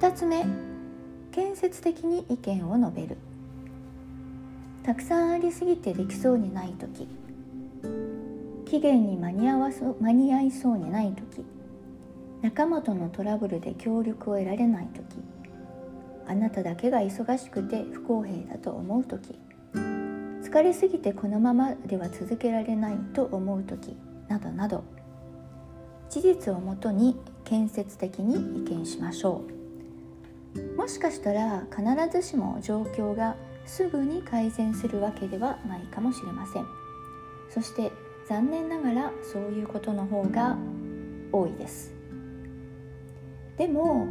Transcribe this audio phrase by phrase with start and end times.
[0.00, 0.46] 2つ目。
[1.30, 3.18] 建設的に意見を述べる。
[4.82, 7.06] たくさんありすぎてできそうにない時。
[8.64, 11.44] 期限に間に合わそ間に合いそうにない時。
[12.40, 15.04] 仲間とのトラブルで協力を得られない時。
[16.26, 19.38] あなただけが忙しくて不公平だと思う時。
[19.74, 23.94] 疲れすぎてこのままでは続けられないと思う時。
[24.28, 24.82] などなど。
[26.08, 29.59] 事実をもとに建設的に意見しましょう。
[30.76, 33.36] もしかしたら必ずしも状況が
[33.66, 36.66] すぐに改善するわけではないかもしれません。
[37.48, 37.92] そして
[38.28, 40.56] 残念ながらそういうことの方が
[41.32, 41.92] 多いです。
[43.56, 44.06] でも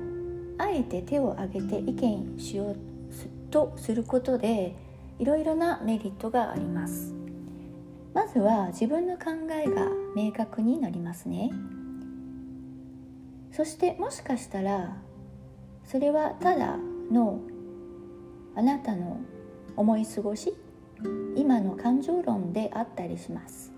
[0.57, 2.77] あえて手を挙げて意見しよう
[3.49, 4.75] とすることで
[5.17, 7.13] いろいろなメリットがあります。
[8.13, 11.51] まずは自分の考えが明確になりますね。
[13.51, 14.97] そしてもしかしたら
[15.89, 16.77] それはただ
[17.11, 17.41] の
[18.55, 19.19] あなたの
[19.75, 20.53] 思い過ごし
[21.35, 23.71] 今の感情論であったりします。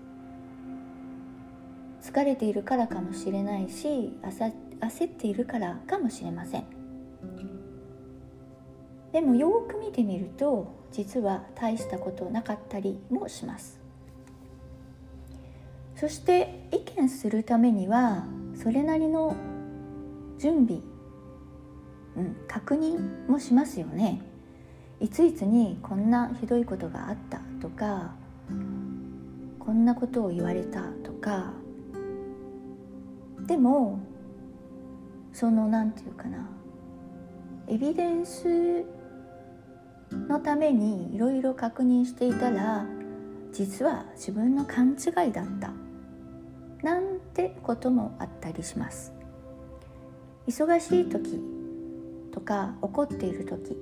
[2.02, 6.66] 疲れているからかもしれないし焦っているからかもしれません。
[9.12, 13.80] でもよく見てみると実は大したことなかったりもします。
[15.96, 19.34] そして意見するためにはそれなりの
[20.36, 20.82] 準備、
[22.16, 24.20] うん、確認もしますよね。
[25.00, 28.12] いついつにこんなひどいことがあったとか
[29.58, 31.52] こんなことを言われたとか。
[33.46, 33.98] でも
[35.32, 36.48] その何て言うかな。
[37.68, 38.84] エビデンス
[40.28, 42.84] のためにいろいろ確認していたら
[43.52, 45.72] 実は自分の勘違いだった。
[46.82, 49.12] なんてこともあったりします。
[50.46, 51.40] 忙しい時
[52.32, 53.76] とか怒っている時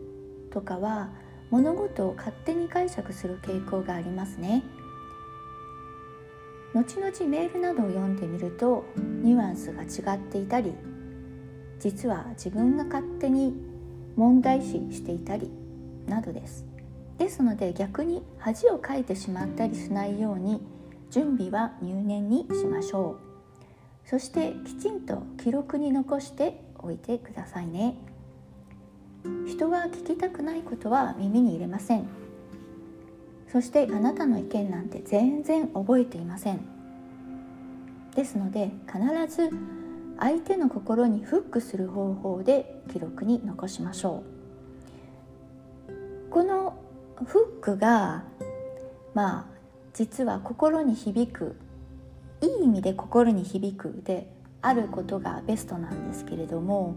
[0.50, 1.10] とかは
[1.50, 4.62] 物事を勝手に解釈する傾向がありますね。
[6.74, 10.72] 後々メールなどを読んでみるとニュアンスが違っていたり
[11.80, 13.56] 実は自分が勝手に
[14.14, 15.50] 問題視していたり
[16.06, 16.66] などです。
[17.18, 20.62] ですので逆に恥をかいてしまったりしないように
[21.10, 23.18] 準備は入念にしましょ
[24.06, 24.08] う。
[24.08, 27.96] そしてきちんと記録に残しておいてくださいね。
[29.46, 32.06] 人が聞きたくないことは耳に入れません。
[33.48, 36.60] そしてあなたの意見なんて全然覚えていません。
[38.14, 39.00] ですので必
[39.34, 39.50] ず
[40.18, 44.22] 相手の心にフックする方法で記録に残しましょ
[45.88, 46.30] う。
[46.30, 46.78] この
[47.24, 48.24] フックが
[49.14, 49.46] まあ
[49.94, 51.56] 実は心に響く
[52.40, 54.32] いい意味で心に響くで
[54.62, 56.94] あることがベストなんですけれども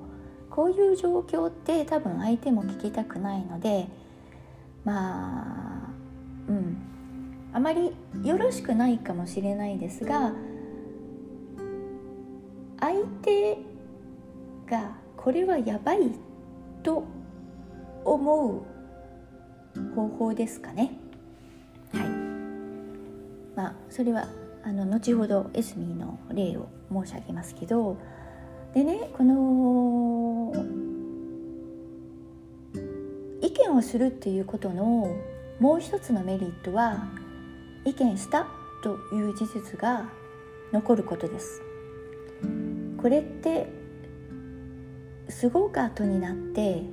[0.54, 3.88] こういう状況って多分相手も聞きたくないので
[4.86, 5.90] まあ
[6.48, 6.78] うん。
[7.54, 7.92] あまり
[8.24, 10.32] よろしくないかもしれないですが
[12.80, 13.58] 相手
[14.70, 16.12] がこれはやばい
[16.84, 17.04] と
[18.06, 18.64] 思
[19.76, 20.92] う方法ですかね。
[21.94, 22.10] はい。
[23.56, 24.28] まあ、それは
[24.64, 27.98] あの後ほどエスミーの例を申し上げますけど。
[28.74, 29.34] でねこの
[33.74, 35.16] 見をするっていうことの
[35.60, 37.08] もう一つのメリットは
[37.86, 38.48] 意見した
[38.84, 40.10] という事実が
[40.72, 41.62] 残ることです。
[43.02, 43.68] これって
[45.30, 46.84] すごく後になって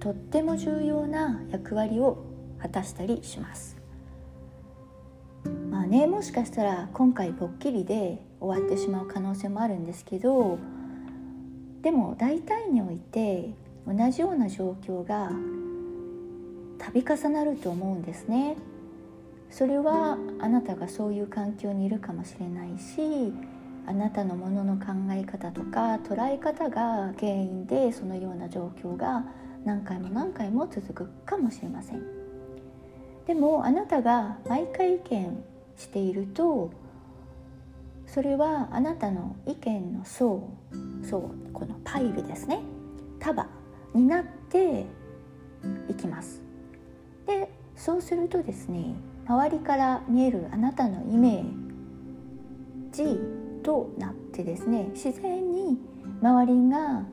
[0.00, 2.24] とっても重要な役割を
[2.60, 3.76] 果たしたりします。
[5.70, 10.58] まあねもしかしたら今回ぽっきりで終わってしまう可能性もあるんですけど
[11.82, 13.50] でも大体において
[13.86, 15.32] 同じような状況が
[16.90, 18.56] 度重なると思うんですね。
[19.50, 23.34] それはあなたがそういう環境にいるかもしれないし
[23.86, 29.26] あなたのものの考え方とか捉え方が原因でそのような状況が
[29.64, 32.02] 何回も何回も続くかもしれません。
[33.26, 35.44] でもあなたが毎回意見
[35.76, 36.72] していると
[38.06, 40.48] それはあなたの意見の層
[41.02, 42.60] 層このパイルですね。
[43.20, 43.46] 束
[43.94, 44.86] になって
[45.88, 46.41] いきます。
[47.26, 48.94] でそうするとですね
[49.26, 53.18] 周りから見えるあなたのイメージ
[53.62, 55.78] となってですね自然に
[56.20, 57.04] 周りが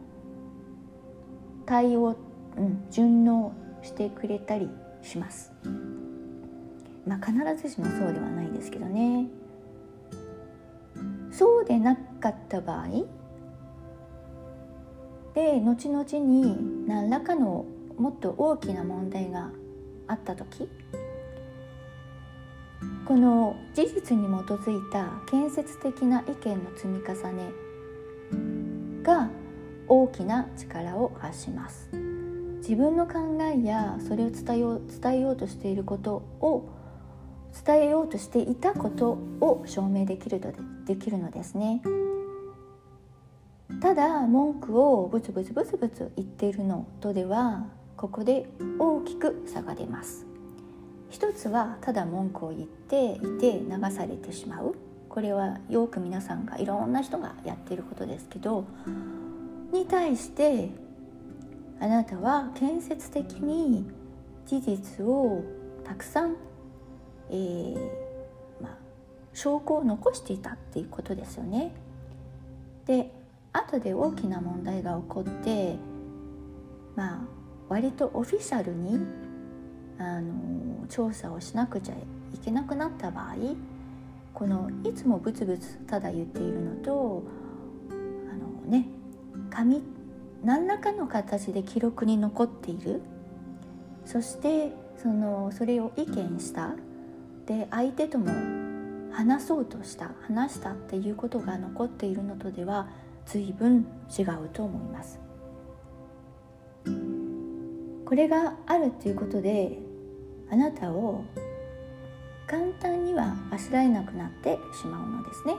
[1.66, 2.16] 対応、
[2.58, 4.70] うん、順応してくれたり
[5.02, 5.52] します。
[7.08, 9.28] まあ必ずしもそうではないですけどね。
[11.32, 12.88] そうでなかった場合
[15.34, 17.66] で後々に何らかの
[17.98, 19.52] もっと大きな問題が
[20.10, 20.68] あった時
[23.06, 27.52] この事実に基づいた建設的な意見の積み重ね
[29.02, 29.30] が
[29.88, 31.90] 大きな力を発します。
[32.58, 36.70] 自分の考えやそれを伝えよう伝えようとしていることを
[37.66, 40.54] 伝えようとしていたことを証明できると
[40.86, 41.82] できるのですね。
[43.82, 47.66] ただ文句をブツブツブツブツ言っているのとでは
[48.00, 48.46] ここで
[48.80, 50.26] 大きく差が出ます
[51.10, 54.76] 一つはただ文句を言っていて流されてしまう
[55.10, 58.64] これはよく皆さんがいろんな人がやっていることですけど
[59.74, 60.70] に対して
[61.82, 63.86] あなたは建設的に
[64.46, 65.44] 事実を
[65.84, 66.38] たくさん、
[67.30, 67.76] えー
[68.62, 68.78] まあ、
[69.34, 71.74] 証拠を残していたっていうことですよね。
[72.86, 73.12] で
[73.52, 75.76] 後で大きな問題が起こって
[76.96, 77.39] まあ
[77.70, 79.00] 割とオフィシャルに
[79.98, 83.36] あの調査をしなくちゃいけなくなった場合
[84.34, 87.24] このいつもブツブツただ言っているのと
[87.90, 87.94] あ
[88.36, 88.88] のね
[89.50, 89.82] 紙
[90.44, 93.02] 何らかの形で記録に残っている。
[94.06, 96.76] そしてそのそれを意見した。
[97.46, 98.28] で相手とも
[99.12, 100.12] 話そうとした。
[100.22, 102.88] 話したっていうことが残っているのとでは
[103.26, 103.86] 随分
[104.18, 105.20] 違うと思います。
[108.10, 109.78] これがあるっていうことで
[110.50, 111.24] あなたを
[112.48, 115.54] 簡単にはあしらえなくなってしまうのですね。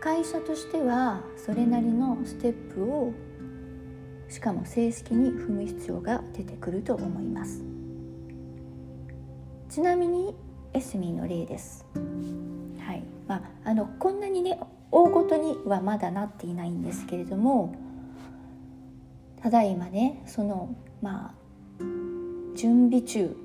[0.00, 3.12] 会社としてはそれなりのステップを
[4.28, 7.64] しかも正式に踏む必要が出てくると思います。
[9.68, 10.36] ちなみに
[10.72, 11.84] エスミンの例です。
[12.78, 13.02] はい。
[13.26, 14.60] まあ、あのこんなにね
[14.92, 17.74] 大ごとにはまだなっていないんですけれども
[19.46, 21.32] ただいまねそのま
[21.80, 21.84] あ
[22.56, 23.36] 準備中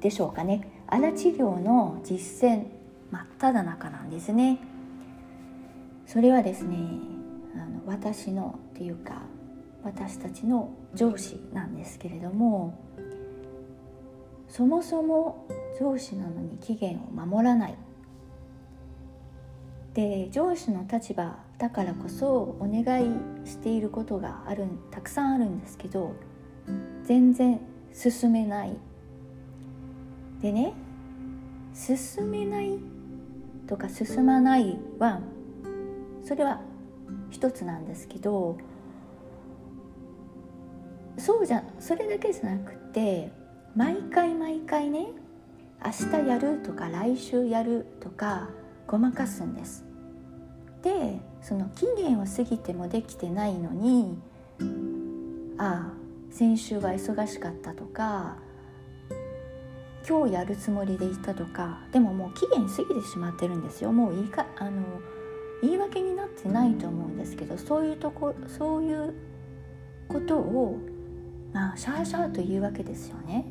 [0.00, 0.84] でしょうかね。
[0.86, 2.64] 穴治療の実践
[3.10, 4.58] 真っ只中なんですね。
[6.06, 6.78] それはですね
[7.54, 9.20] あの私のっていうか
[9.84, 12.82] 私たちの上司なんですけれども
[14.48, 15.46] そもそも
[15.78, 17.74] 上司なのに期限を守らない。
[19.94, 23.10] で上司の立場だからこそお願い
[23.44, 26.14] していることがあるたくさんあるんですけど
[27.04, 27.60] 全然
[27.92, 28.76] 進めない。
[30.40, 30.72] でね
[31.74, 32.78] 進めない
[33.66, 35.20] とか進まないは
[36.24, 36.60] それは
[37.30, 38.56] 一つなんですけど
[41.18, 43.30] そうじゃそれだけじゃなくて
[43.76, 45.08] 毎回毎回ね
[45.84, 48.48] 明日やるとか来週やるとか
[48.90, 49.84] ごまかすんです。
[50.82, 54.18] でその期限を過ぎてもできてないのに
[55.58, 58.36] ああ先週は忙しかったとか
[60.08, 63.92] 今日やるつもりでいたとかでももう期限過ぎてしまってるんですよ。
[63.92, 64.82] もう言いかあの
[65.62, 69.14] 言い訳になってないと思うんですけどそういうとこそういう
[70.08, 70.78] ことを
[71.52, 73.44] まあシャーシャーと言うわけですよね。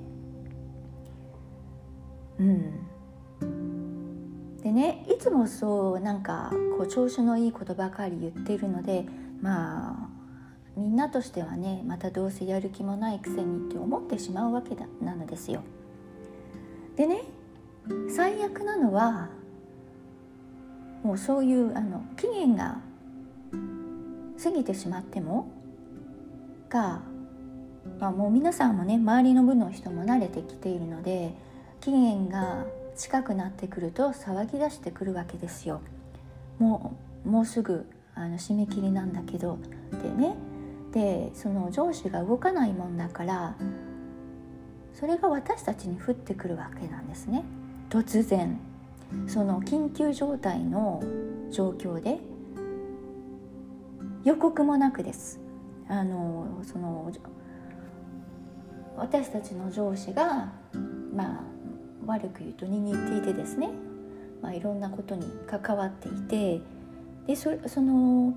[2.40, 2.88] うん、
[4.70, 9.04] でねいつもそうなんかこう調子のいいことばかり言っているので
[9.42, 10.10] まあ
[10.78, 15.64] みんなとしてはねまたどうせやる気もないくせにって思ってしまうわけだなのですよ。
[16.96, 17.24] でね
[18.16, 19.30] 最悪なのは
[21.02, 22.78] もうそういうあの期限が
[24.42, 25.50] 過ぎてしまっても
[26.70, 27.02] が、
[28.00, 31.34] まあ、もう皆さんもね周りの部の人も慣れてきているので
[31.82, 35.82] 期限が近くなってくると騒ぎ出してくるわけですよ。
[36.58, 39.58] もうもうすぐあの締め切りなんだけど。
[40.04, 40.36] でね
[40.92, 43.56] でその上司が動かないもんだから
[44.94, 47.44] それが私たちに降ってくるわけなんですね。
[47.90, 48.60] 突然。
[49.28, 51.02] その緊急状態の
[51.50, 52.20] 状況で
[54.24, 55.40] 予告もなくです。
[55.88, 57.12] あのその
[58.96, 60.52] 私たちの上司が
[61.14, 61.44] まあ
[62.10, 63.70] 悪く言うと握っていてですね、
[64.42, 66.62] まあ、いろんなことに関わっていて
[67.28, 68.34] でそその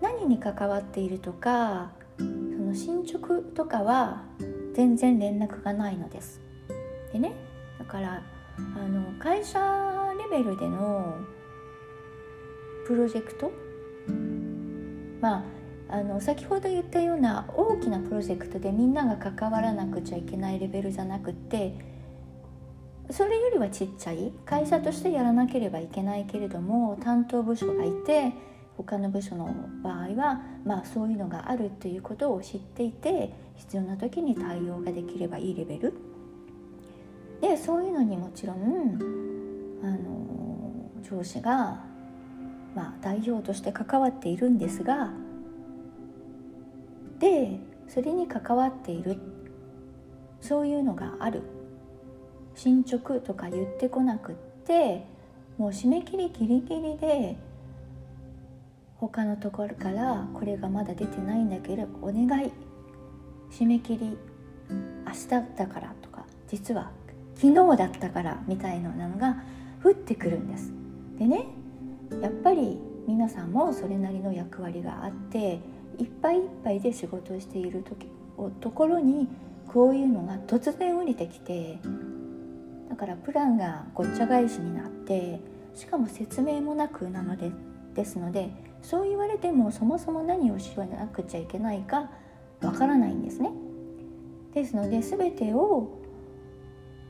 [0.00, 4.22] 何に関わっているとかその進捗とかは
[4.74, 6.40] 全然連絡がないのです。
[7.12, 7.32] でね
[7.78, 8.22] だから
[8.58, 9.58] あの会社
[10.30, 11.16] レベルでの
[12.86, 13.50] プロジェクト
[15.20, 15.44] まあ
[15.88, 21.95] あの先ほど言ったような大きなプロジェクトでみんなが関わらなくちゃいけないレベルじゃなくって
[23.10, 28.32] それよりはちっちゃい会社としてやらなければいけないけれども担当部署がいて
[28.76, 35.94] 他の部署の場合は、まあ、そういうのがあるということを知っていて必要な時に対応ができればいいレベル。
[37.40, 38.98] でそういうのにもちろん
[39.82, 41.84] あの上司が、
[42.74, 45.12] まあ、代表として関わっているんですが
[47.18, 49.18] でそれに関わっている。
[50.40, 51.42] そういうのがある。
[52.56, 54.34] 進捗とか言ってこなくっ
[54.66, 55.04] て
[55.58, 57.36] もう締め切りギリギリで
[58.96, 62.50] 他のところからこれがまだ出てないんだけどお願い
[63.50, 64.18] 締め切り
[65.06, 66.90] 明日だからとか実は
[67.36, 69.36] 昨日だったからみたいなのが
[69.84, 70.72] 降ってくるんです。
[71.18, 71.46] でね
[72.22, 75.60] やっぱり皆さんもそれなりの役割があって
[75.98, 78.08] いっぱいいっぱいで仕事をしている時
[78.60, 79.28] ところに
[79.68, 81.78] こういうのが突然降りてきて
[82.96, 85.38] だからプランがごっちゃ返しになって
[85.74, 87.52] しかも説明もなくなので
[87.94, 88.48] ですので
[88.80, 92.10] そう言われてもそもそも何をしなくちゃいけないか
[92.62, 93.50] わからないんですね。
[94.54, 96.00] ですので全てを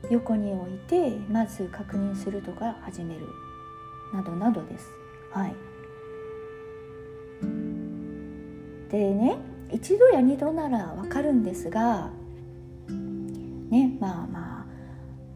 [0.09, 3.25] 横に置いてまず確認するとか始める
[4.13, 4.91] などなどです。
[5.31, 5.55] はい、
[8.91, 9.37] でね
[9.71, 12.11] 一度や二度ならわかるんですが
[13.69, 14.46] ねまあまあ、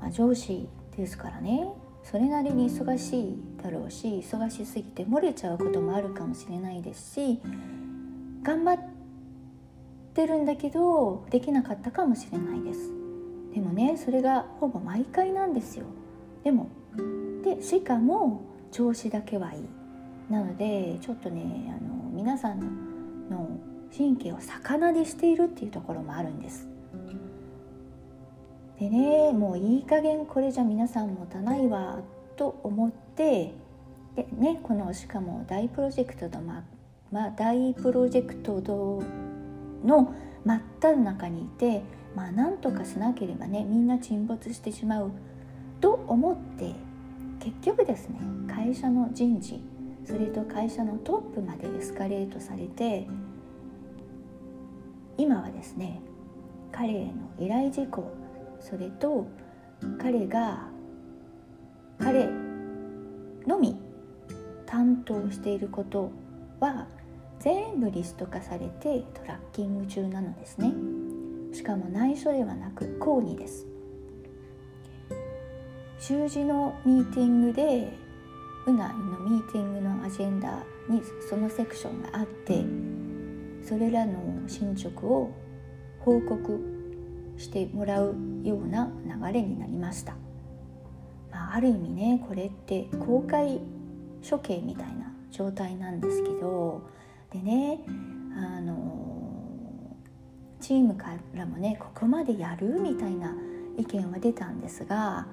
[0.01, 0.67] まあ、上司
[0.97, 1.67] ですからね。
[2.03, 7.39] それなりに忙しいだろうし忙しすぎて漏れちゃうこともあるかもしれないですし
[8.41, 8.79] 頑張っ
[10.15, 12.91] てるんだけどできなかったかもしれないです。
[13.53, 15.85] でもねそれがほぼ毎回なんですよ。
[16.43, 16.69] でも
[17.43, 18.41] でしかも
[18.71, 19.65] 調子だけはいい。
[20.31, 23.47] なのでちょっとねあの皆さんの
[23.95, 26.70] 神経を逆なでしているっていうところもあるんです。
[28.81, 31.99] でねもういい加減これじゃ皆さん持たないわ
[32.35, 33.53] と思って
[34.15, 36.63] でねこのしかも大プロジェクトのま
[37.11, 38.59] まあ、大プロジェクト
[39.85, 41.83] の真っ只中にいて
[42.15, 45.11] まあなんとかしなければねみんな沈没してしまう
[45.79, 46.73] と思って
[47.39, 49.61] 結局ですね会社の人事
[50.05, 53.07] それと会社のトップまでエスカレートされて
[55.19, 56.01] 今はですね
[56.71, 58.20] 彼への依頼事項
[58.61, 59.27] それと
[59.99, 60.69] 彼が
[61.99, 62.29] 彼
[63.45, 63.77] のみ
[64.65, 66.11] 担当していること
[66.59, 66.87] は
[67.39, 70.71] 全部リスト化されてトラッキング中なのですね。
[71.53, 73.65] しかも内緒ではなく講義です。
[75.99, 77.91] 習字のミーティングで
[78.65, 82.63] うなのミーティングのアジェンダにそのセクションがあって
[83.67, 85.31] それらの進捗を
[85.99, 86.59] 報告
[87.37, 90.13] してもらうような流れになりました、
[91.31, 93.59] まあ、ある意味ねこれって公開
[94.27, 96.81] 処刑みたいな状態なんですけど
[97.31, 97.79] でね
[98.35, 99.11] あの
[100.59, 103.35] チームからもねここまでやるみたいな
[103.77, 105.25] 意見は出たんですが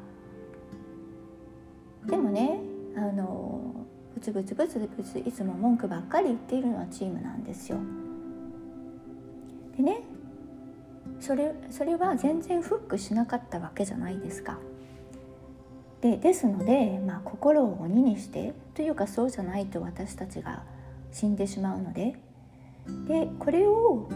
[2.06, 2.60] でもね
[2.96, 7.78] あのブツブツブツブツいつも文句ばっかり言っているのはチームなんですよ。
[9.76, 10.02] でね
[11.20, 14.58] それそれは全然フックしなかったわけじゃないですか。
[16.00, 20.62] でですので、まあ、心を鬼にしてというかそうじゃないと私たちが
[21.10, 22.14] 死んでしまうので
[23.08, 24.08] でこれを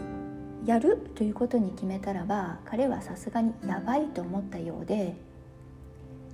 [0.65, 5.13] やるということに決めたらば彼はさすがにやばいと思ったようで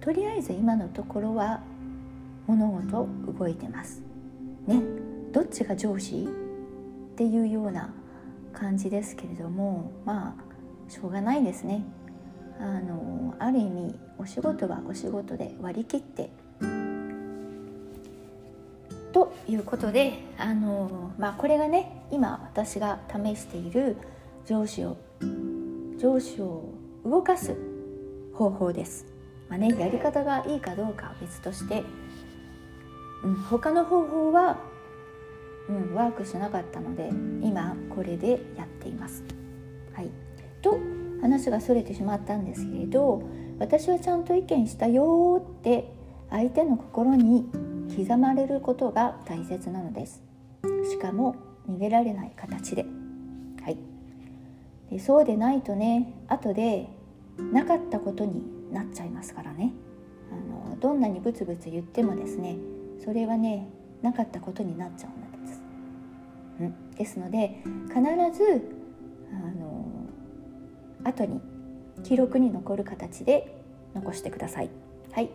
[0.01, 1.61] とりあえず今のところは
[2.45, 3.07] 物事
[3.37, 4.01] 動いてます。
[4.67, 4.81] ね、
[5.31, 6.25] どっちが上司？
[6.25, 7.93] っていうような
[8.53, 10.48] 感じですけれどもまあ
[10.89, 11.83] しょうがないですね
[12.59, 16.29] あのある意味お仕事はお仕事で割り切って
[19.13, 23.97] ということであの、まあ、これがね今私が試している
[24.45, 24.97] 上司を
[25.97, 27.55] 上司を動かす
[28.33, 29.05] 方法です。
[29.49, 31.83] まあね、やり方がいいかどうかは別として、
[33.23, 34.59] うん、他の方法は、
[35.67, 37.09] うん、ワークしなかったので
[37.41, 39.23] 今これでやっています。
[39.93, 40.28] はい
[40.61, 40.79] と
[41.21, 43.23] 話がそれてしまったんですけれど
[43.59, 45.91] 私はちゃんと意見したよって
[46.29, 47.49] 相手の心に
[47.95, 50.21] 刻まれることが大切なのです。
[50.89, 51.35] しかも
[51.69, 52.85] 逃げられない形で,、
[53.63, 53.77] はい、
[54.91, 56.87] でそうでないとね後で
[57.51, 59.73] なかったことになっちゃいますからね。
[60.31, 62.57] あのどんなにブツブツ言ってもですね
[63.03, 63.67] それはね
[64.01, 65.61] なかったことになっちゃうんです、
[66.59, 67.99] うん、ですので必
[68.37, 68.79] ず
[71.03, 71.41] 後に
[72.03, 73.55] 記録に残る形で
[73.93, 74.69] 残してください。
[75.11, 75.29] はい